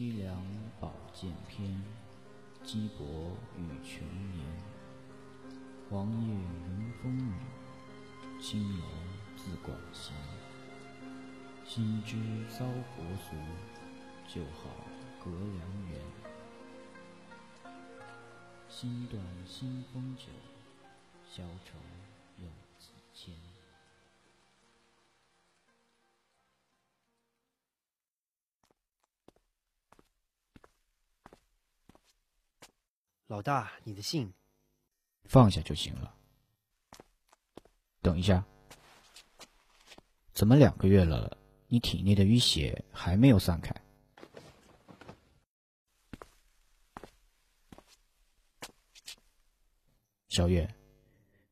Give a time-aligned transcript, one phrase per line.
[0.00, 0.34] 凄凉
[0.80, 1.68] 宝剑篇，
[2.64, 4.00] 羁泊与穷
[4.32, 4.46] 年。
[5.90, 7.34] 黄叶迎风雨，
[8.40, 8.86] 青楼
[9.36, 10.14] 自广行。
[11.66, 12.16] 心知
[12.48, 12.64] 遭
[12.96, 13.36] 国俗，
[14.26, 14.70] 就好
[15.22, 16.00] 隔良缘。
[18.70, 20.32] 心断新风酒，
[21.30, 21.76] 消愁
[22.38, 22.46] 又
[22.78, 23.49] 几千。
[33.30, 34.34] 老大，你的信。
[35.22, 36.12] 放下就行了。
[38.02, 38.44] 等一下，
[40.32, 41.38] 怎么两个月了，
[41.68, 43.72] 你体内的淤血还没有散开？
[50.26, 50.68] 小月，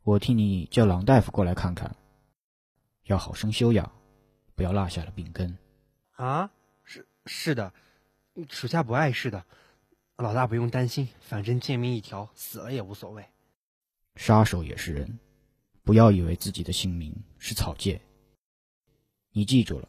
[0.03, 1.95] 我替你叫郎大夫过来看看，
[3.05, 3.89] 要好生休养，
[4.57, 5.57] 不要落下了病根。
[6.17, 6.51] 啊，
[6.83, 7.73] 是是的，
[8.49, 9.47] 属下不碍事的。
[10.19, 13.25] 老大不用担心，反正贱命一条，死了也无所谓。
[14.17, 15.17] 杀手也是人，
[15.85, 18.01] 不要以为自己的性命是草芥。
[19.31, 19.89] 你记住了，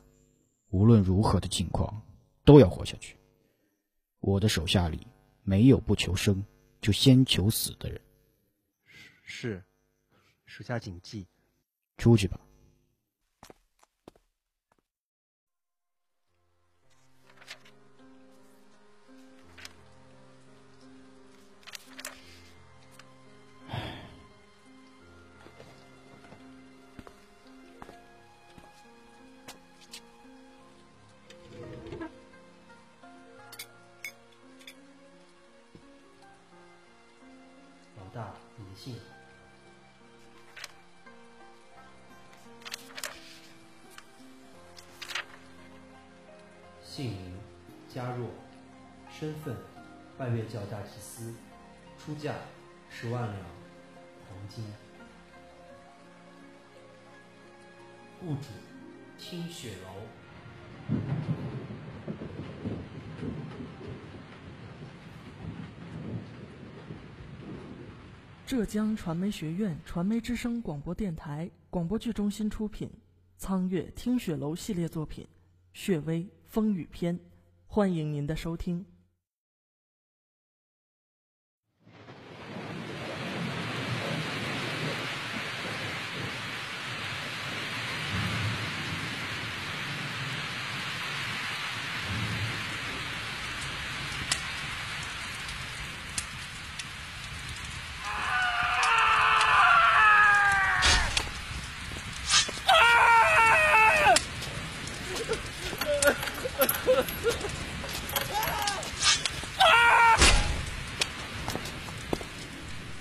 [0.70, 2.00] 无论如何的境况，
[2.46, 3.18] 都要活下去。
[4.20, 5.08] 我的手下里
[5.42, 6.46] 没有不求生
[6.80, 8.00] 就先求死的人。
[9.24, 9.64] 是，
[10.46, 11.26] 属下谨记。
[11.98, 12.40] 出去吧。
[38.80, 38.96] 姓
[47.12, 47.38] 名：
[47.94, 48.30] 嘉若，
[49.12, 49.54] 身份：
[50.18, 51.34] 拜月教大祭司，
[51.98, 52.36] 出价
[52.90, 53.36] 十万两
[54.30, 54.64] 黄金。
[58.24, 58.48] 物主：
[59.18, 59.90] 听雪楼。
[68.50, 72.88] 浙江传媒学院传媒之声广播电台广播剧中心出品，
[73.38, 75.24] 《苍月听雪楼》系列作品
[75.72, 76.24] 《血薇》。
[76.48, 77.20] 风雨篇，
[77.68, 78.84] 欢迎您的收听。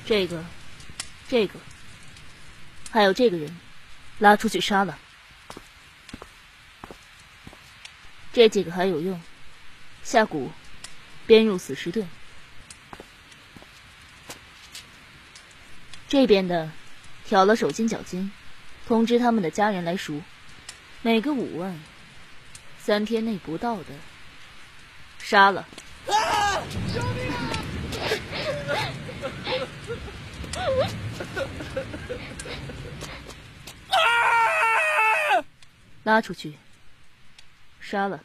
[0.09, 0.43] 这个，
[1.29, 1.61] 这个，
[2.91, 3.55] 还有这个人，
[4.19, 4.99] 拉出去杀了。
[8.33, 9.21] 这几个还有用，
[10.03, 10.49] 下蛊，
[11.27, 12.09] 编入死尸盾。
[16.09, 16.73] 这边的，
[17.27, 18.33] 挑了手筋脚筋，
[18.87, 20.23] 通知他们的家人来赎，
[21.03, 21.79] 每个五万，
[22.79, 23.93] 三天内不到的，
[25.19, 25.69] 杀了。
[26.07, 26.63] 啊！
[26.95, 27.53] 救命啊！
[36.05, 36.55] 拉出去，
[37.81, 38.23] 杀了。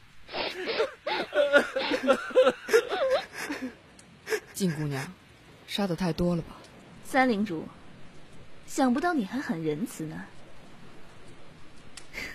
[4.54, 5.12] 静姑娘，
[5.68, 6.56] 杀的太多了吧？
[7.04, 7.68] 三灵主，
[8.68, 10.26] 想不到你还很仁慈呢。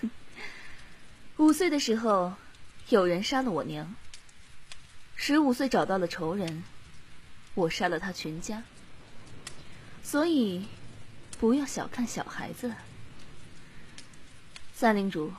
[1.39, 2.35] 五岁的时候，
[2.89, 3.95] 有人杀了我娘。
[5.15, 6.63] 十五岁找到了仇人，
[7.55, 8.63] 我杀了他全家。
[10.11, 10.65] 所以，
[11.38, 12.73] 不要小看小孩子。
[14.73, 15.35] 三灵主，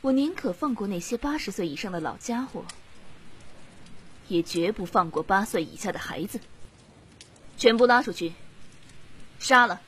[0.00, 2.64] 我宁可放过那些八十岁以上的老家伙，
[4.26, 6.40] 也绝不放过八岁以下的孩子。
[7.56, 8.32] 全部拉出去，
[9.38, 9.80] 杀了！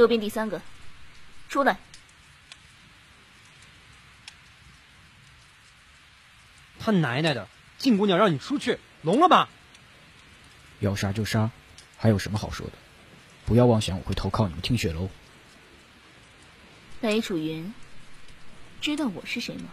[0.00, 0.62] 右边第三个，
[1.50, 1.78] 出来！
[6.78, 9.50] 他奶奶的，静姑娘让你出去，聋了吧？
[10.80, 11.50] 要杀就杀，
[11.98, 12.72] 还有什么好说的？
[13.44, 15.10] 不要妄想我会投靠你们听雪楼。
[17.02, 17.74] 雷楚云，
[18.80, 19.68] 知道我是谁吗？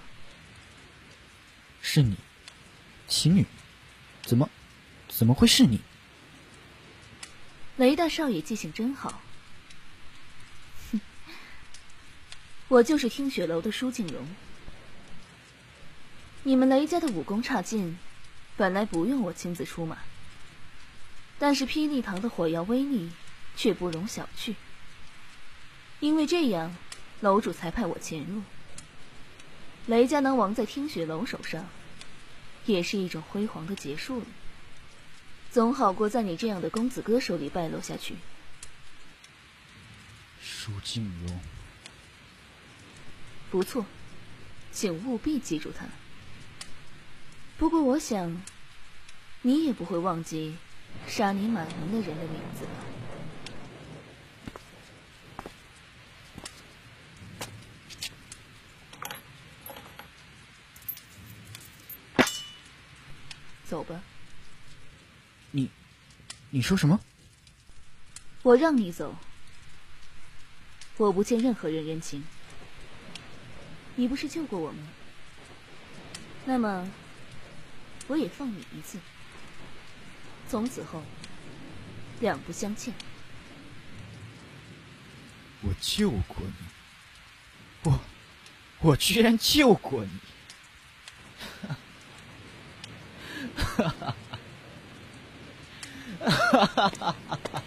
[1.82, 2.18] 是你，
[3.08, 3.46] 青女，
[4.24, 4.50] 怎么，
[5.08, 5.80] 怎么会是你？
[7.78, 9.22] 雷大少爷记性真好。
[10.92, 11.00] 哼，
[12.70, 14.28] 我就是听雪楼的舒静荣。
[16.44, 17.98] 你们雷家的武功差劲，
[18.58, 19.98] 本来不用我亲自出马，
[21.40, 23.12] 但是霹雳堂的火药威力
[23.56, 24.56] 却不容小觑。
[26.02, 26.76] 因为这样，
[27.22, 28.42] 楼主才派我潜入。
[29.86, 31.70] 雷家能亡在听雪楼手上，
[32.66, 34.26] 也是一种辉煌的结束了。
[35.52, 38.16] 总好过在你这样的公子哥手里败落下去。
[40.42, 41.40] 舒静荣，
[43.50, 43.86] 不错，
[44.72, 45.86] 请务必记住他。
[47.58, 48.42] 不过我想，
[49.42, 50.58] 你也不会忘记
[51.08, 52.72] 杀你满门的人的名字吧？
[63.66, 64.02] 走吧。
[65.52, 65.72] 你，
[66.52, 67.00] 你说什么？
[68.44, 69.16] 我让你走。
[70.98, 72.24] 我不欠任何人人情。
[74.00, 74.78] 你不是救过我吗？
[76.46, 76.88] 那么，
[78.06, 79.00] 我也放你一次。
[80.48, 81.02] 从此后，
[82.20, 82.94] 两不相欠。
[85.64, 86.54] 我救过你，
[87.86, 88.00] 我，
[88.82, 90.12] 我居然救过你！
[93.56, 94.16] 哈哈，
[96.20, 97.64] 哈哈哈哈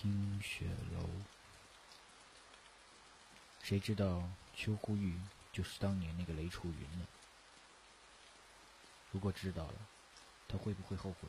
[0.00, 0.64] 听雪
[0.94, 1.08] 楼，
[3.64, 4.22] 谁知道
[4.54, 5.20] 秋呼玉
[5.52, 7.04] 就是当年那个雷楚云呢？
[9.10, 9.74] 如果知道了，
[10.46, 11.28] 他会不会后悔？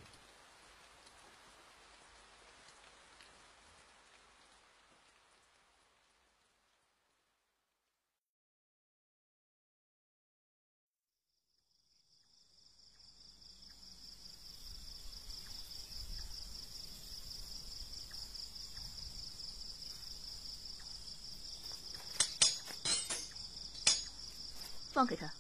[25.00, 25.34] 放开他！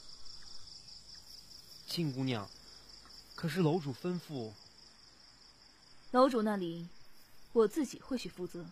[1.86, 2.50] 静姑娘，
[3.36, 4.54] 可是楼主吩咐。
[6.12, 6.88] 楼主那里，
[7.52, 8.66] 我自己会去负责。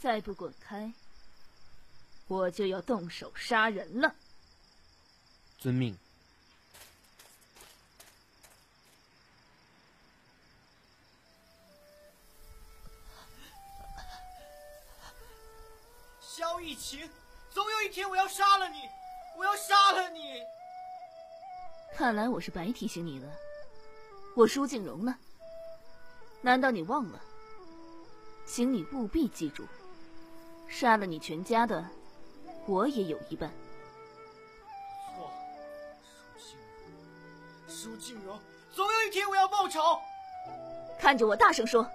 [0.00, 0.90] 再不滚开，
[2.28, 4.14] 我就要动手杀人了。
[5.58, 5.98] 遵命。
[16.22, 17.10] 萧逸晴，
[17.52, 18.78] 总有一天我要杀了你！
[20.14, 20.42] 你！
[21.94, 23.28] 看来我是白提醒你了。
[24.34, 25.16] 我舒静荣呢？
[26.42, 27.20] 难道你忘了？
[28.46, 29.64] 请你务必记住，
[30.68, 31.84] 杀了你全家的，
[32.66, 33.50] 我也有一半。
[35.16, 35.32] 错，
[36.36, 36.56] 舒静
[36.94, 36.98] 荣，
[37.66, 38.38] 舒静荣，
[38.74, 39.98] 总有一天我要报仇！
[41.00, 41.88] 看着我，大声说！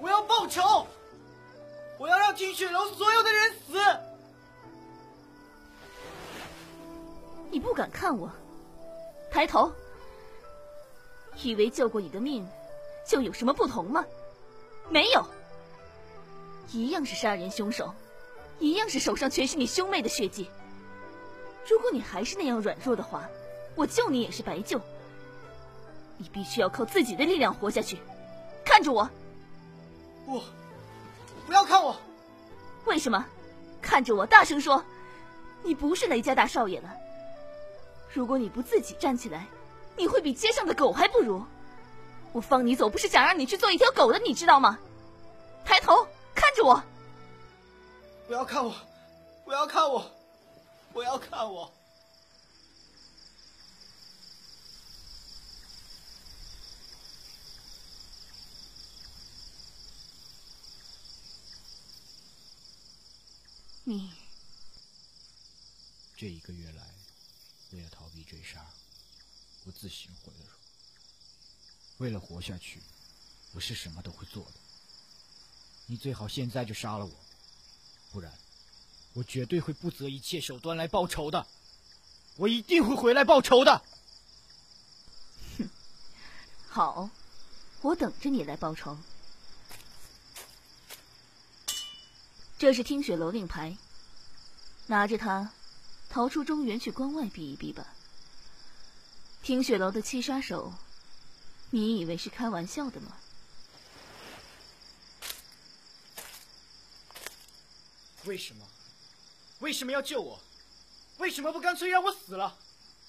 [0.00, 0.86] 我要报仇！
[1.98, 3.78] 我要让听雪楼所有的人死！
[7.50, 8.30] 你不敢看我，
[9.30, 9.72] 抬头，
[11.42, 12.46] 以为救过你的命
[13.04, 14.04] 就有什么不同吗？
[14.88, 15.26] 没有，
[16.72, 17.92] 一样是杀人凶手，
[18.60, 20.48] 一样是手上全是你兄妹的血迹。
[21.68, 23.28] 如果你还是那样软弱的话，
[23.74, 24.80] 我救你也是白救。
[26.18, 27.98] 你必须要靠自己的力量活下去。
[28.64, 29.08] 看着我，
[30.24, 30.40] 不，
[31.46, 31.96] 不要看我。
[32.84, 33.24] 为什么？
[33.82, 34.84] 看着我，大声说，
[35.62, 36.94] 你不是雷家大少爷了。
[38.12, 39.46] 如果你不自己站起来，
[39.96, 41.44] 你会比街上的狗还不如。
[42.32, 44.78] 我放你走，不是想让你去做一条狗的，你知道吗？
[45.64, 46.82] 抬头看着我，
[48.26, 48.74] 不要看我，
[49.44, 50.10] 不要看我，
[50.92, 51.72] 不要看我。
[63.84, 64.12] 你
[66.16, 66.99] 这一个月来。
[67.72, 68.64] 为了逃避追杀，
[69.64, 70.54] 我自行毁了容。
[71.98, 72.80] 为了活下去，
[73.52, 74.52] 我是什么都会做的。
[75.86, 77.12] 你最好现在就杀了我，
[78.10, 78.32] 不然
[79.12, 81.46] 我绝对会不择一切手段来报仇的。
[82.36, 83.84] 我一定会回来报仇的。
[85.58, 85.68] 哼，
[86.68, 87.10] 好，
[87.82, 88.96] 我等着你来报仇。
[92.56, 93.76] 这是听雪楼令牌，
[94.86, 95.52] 拿着它，
[96.10, 97.86] 逃出中原去关外避一避吧。
[99.42, 100.74] 听雪楼的七杀手，
[101.70, 103.16] 你以为是开玩笑的吗？
[108.24, 108.66] 为什么？
[109.60, 110.42] 为什么要救我？
[111.18, 112.58] 为什么不干脆让我死了？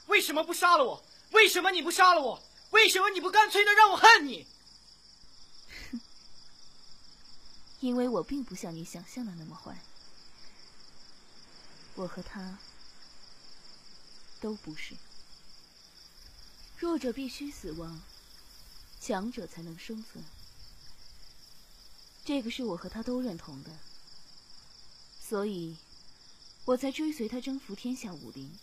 [0.06, 1.04] 为什么不杀了我？
[1.32, 2.42] 为什么你不杀了我？
[2.70, 4.48] 为什么你不干脆的让我恨你？
[7.82, 9.78] 因为我并不像你想象的那么坏，
[11.96, 12.58] 我和他
[14.42, 14.96] 都不是。
[16.78, 18.02] 弱者必须死亡，
[19.00, 20.24] 强者才能生存。
[22.26, 23.78] 这个是我和他都认同的，
[25.22, 25.78] 所以
[26.66, 28.58] 我才追随他征服天下武林。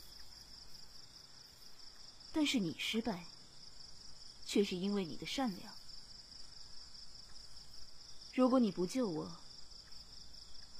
[2.32, 3.26] 但是你失败，
[4.44, 5.72] 却是因为你的善良。
[8.34, 9.36] 如果你不救我，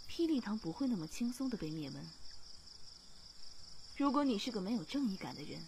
[0.09, 2.05] 霹雳堂不会那么轻松的被灭门。
[3.99, 5.61] 如果你是个没有正义感的人，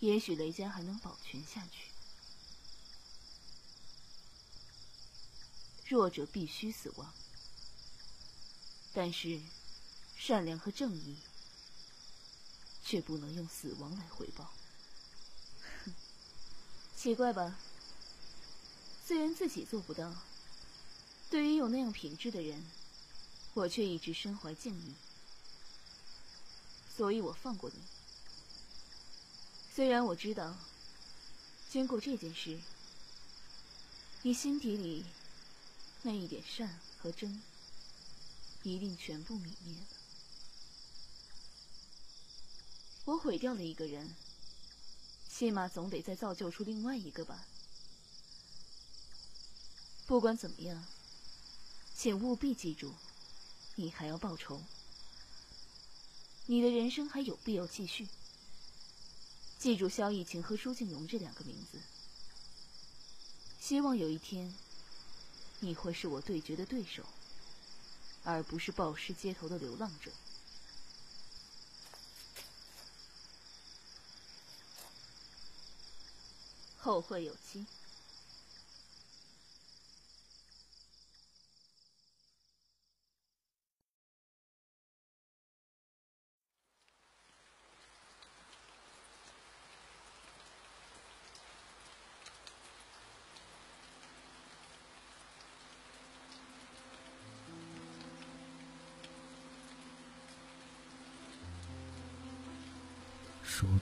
[0.00, 1.92] 也许雷家还能保全下去。
[5.86, 7.14] 弱者必须死亡，
[8.92, 9.40] 但是
[10.18, 11.18] 善良和正义
[12.84, 14.52] 却不能用死亡来回报。
[15.84, 15.94] 哼
[16.96, 17.60] 奇怪吧？
[19.06, 20.12] 虽然自己做不到，
[21.30, 22.66] 对于有那样品质的人，
[23.54, 24.94] 我却一直身怀敬意，
[26.96, 27.76] 所以我放过你。
[29.74, 30.56] 虽然我知道，
[31.70, 32.58] 经过这件事，
[34.22, 35.04] 你心底里
[36.02, 37.42] 那一点善和真，
[38.62, 39.86] 一定全部泯灭了。
[43.04, 44.14] 我毁掉了一个人，
[45.30, 47.44] 起码总得再造就出另外一个吧。
[50.06, 50.86] 不管怎么样，
[51.94, 52.94] 请务必记住，
[53.74, 54.62] 你还要报仇。
[56.48, 58.06] 你的人生还有必要继续。
[59.58, 61.80] 记住萧逸晴和舒静荣这两个名字。
[63.60, 64.54] 希望有一天，
[65.58, 67.04] 你会是我对决的对手，
[68.22, 70.12] 而不是暴尸街头的流浪者。
[76.78, 77.66] 后会有期。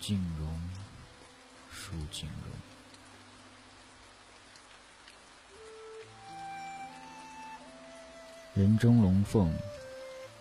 [0.07, 0.47] 静荣，
[1.73, 2.53] 舒静荣，
[8.53, 9.51] 人中龙凤，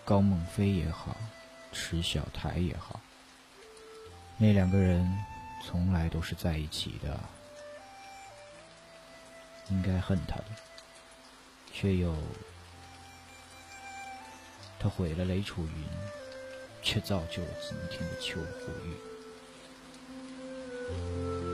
[0.04, 1.16] 高梦飞也好，
[1.72, 3.00] 池小台也好，
[4.36, 5.10] 那两个人
[5.64, 7.18] 从来都是在一起的，
[9.70, 10.44] 应该恨他的，
[11.72, 12.14] 却又
[14.78, 15.88] 他毁了雷楚云，
[16.82, 19.13] 却造就了今天的邱虎玉。
[20.88, 21.53] うん。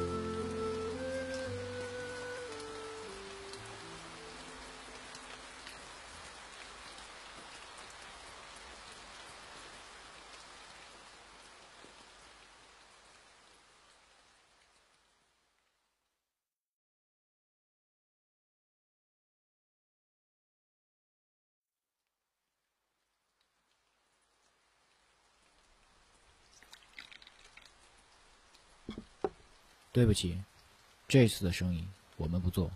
[29.92, 30.40] 对不起，
[31.09, 31.85] 这次的生意
[32.16, 32.70] 我们不做。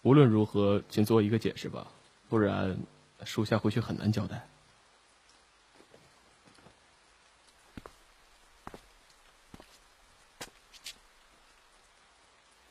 [0.00, 1.86] 无论如何，请做一个解释吧，
[2.28, 2.78] 不然
[3.24, 4.46] 属下回去很难交代。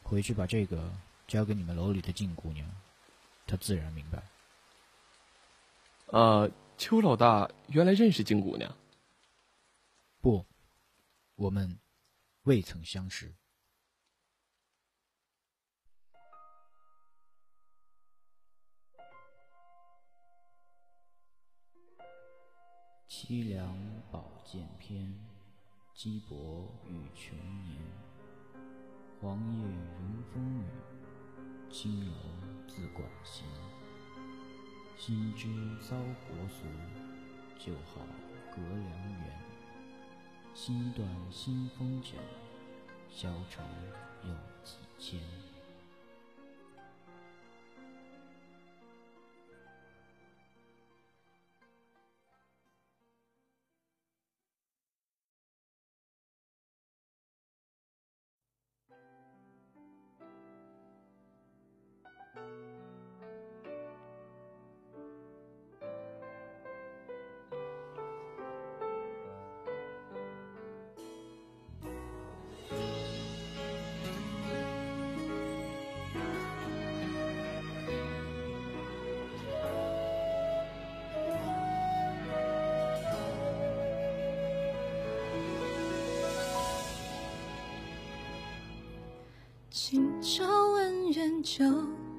[0.01, 0.91] 回去把这个
[1.27, 2.67] 交给你们楼里的静姑娘，
[3.47, 4.23] 她自然明白。
[6.19, 8.75] 啊，邱老大原来认识静姑娘？
[10.21, 10.43] 不，
[11.35, 11.79] 我们。
[12.43, 13.33] 未曾相识。
[23.07, 23.73] 凄凉
[24.11, 25.17] 宝剑篇，
[25.93, 27.81] 姬伯与穷年。
[29.21, 32.13] 黄叶迎风雨，青楼
[32.67, 33.47] 自管弦。
[34.97, 35.47] 心知
[35.79, 35.95] 遭
[36.27, 36.65] 国俗，
[37.57, 38.05] 就好
[38.53, 39.52] 隔良缘。
[40.55, 42.19] 心断新风卷，
[43.09, 43.61] 消愁
[44.23, 44.29] 又
[44.63, 45.19] 几千。
[90.23, 91.65] 皱纹远就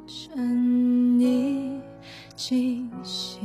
[0.06, 1.80] 趁你
[2.36, 3.38] 惊喜，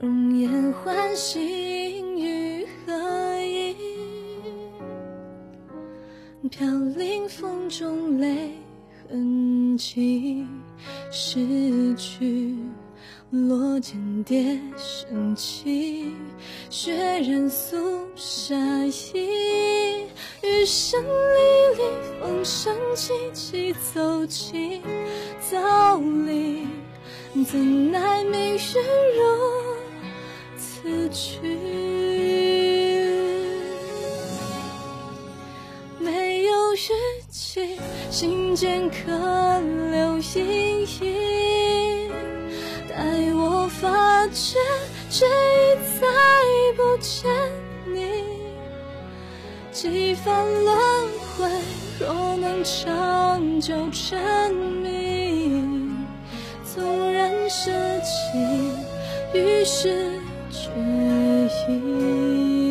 [0.00, 3.76] 容颜唤醒于何意？
[6.50, 8.52] 飘零风中泪
[9.08, 10.44] 痕迹，
[11.12, 12.56] 失去
[13.30, 16.14] 落间蝶声起，
[16.70, 17.76] 血染素
[18.16, 18.56] 纱
[18.86, 20.06] 衣。
[20.42, 24.80] 雨声沥沥风声凄凄走进
[25.52, 26.66] 道理，
[27.44, 28.58] 怎奈命运
[29.18, 29.20] 如
[30.56, 31.38] 此去。
[35.98, 36.78] 没有雨
[37.28, 37.78] 季，
[38.10, 41.57] 心间可留阴影。
[42.98, 44.58] 待我发觉，
[45.08, 45.28] 却已
[46.00, 46.06] 再
[46.76, 47.30] 不见
[47.86, 48.24] 你。
[49.70, 50.76] 几番轮
[51.36, 51.48] 回，
[52.00, 55.62] 若能长久沉迷，
[56.64, 58.36] 纵然舍弃，
[59.32, 60.18] 于是
[60.50, 60.68] 决
[61.68, 62.67] 意。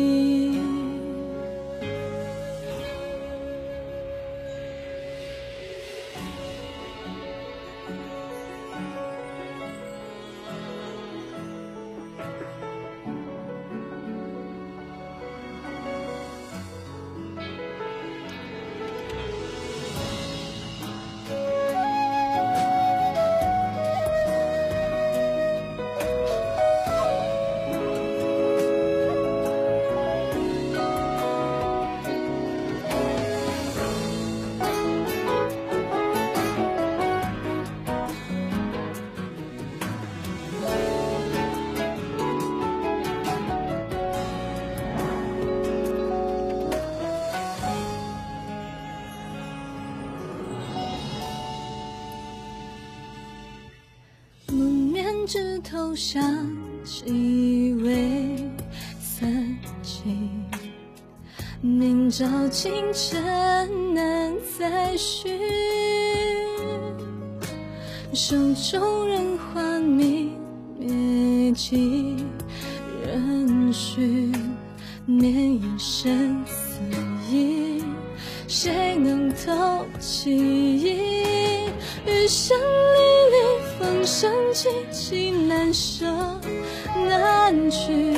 [55.98, 58.48] 枝头香几味
[59.00, 60.44] 散尽，
[61.60, 65.28] 明朝清晨难再续。
[68.14, 70.38] 手中人花明
[70.78, 72.16] 灭迹，
[73.04, 74.30] 人须
[75.04, 76.80] 念一生死
[77.28, 77.82] 意，
[78.46, 80.98] 谁能透记忆？
[82.06, 82.98] 余生历
[83.34, 83.36] 历
[83.78, 84.68] 风声凄
[85.08, 86.04] 情难舍
[87.08, 88.14] 难去，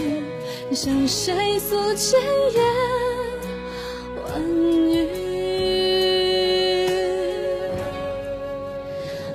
[0.72, 2.20] 向谁诉千
[2.52, 2.64] 言
[4.24, 4.42] 万
[4.90, 5.06] 语？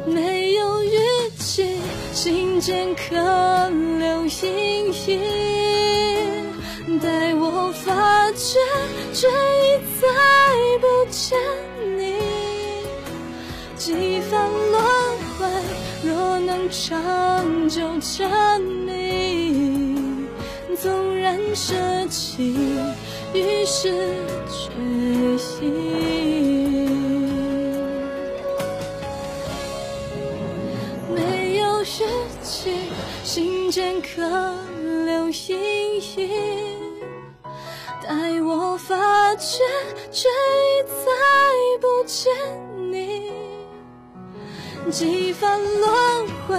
[0.05, 0.99] 没有预
[1.39, 1.77] 期，
[2.11, 3.15] 心间可
[3.99, 5.21] 留阴影。
[7.01, 8.59] 待我发觉，
[9.13, 10.05] 却已再
[10.81, 11.39] 不见
[11.97, 12.17] 你。
[13.77, 14.83] 几番轮
[15.37, 15.47] 回，
[16.05, 20.27] 若能长久沉迷，
[20.79, 21.73] 纵然舍
[22.09, 22.53] 弃，
[23.33, 23.89] 于是
[24.47, 25.73] 决心。
[31.15, 32.05] 没有日
[32.43, 32.77] 期，
[33.23, 34.21] 心间可
[35.05, 36.29] 留阴影。
[38.03, 39.63] 待我发觉，
[40.11, 41.11] 却已再
[41.81, 42.31] 不见
[42.91, 43.24] 你。
[44.91, 46.57] 几番轮回，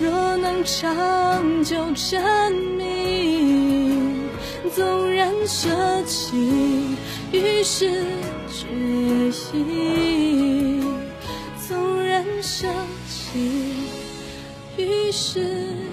[0.00, 4.20] 若能长久沉迷，
[4.74, 5.68] 纵然舍
[6.04, 6.96] 弃，
[7.32, 7.90] 于是
[8.48, 8.68] 决
[9.56, 10.82] 意；
[11.66, 12.68] 纵然舍
[13.08, 13.74] 弃，
[14.76, 15.91] 于是。